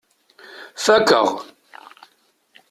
[0.83, 1.27] Fakeɣ.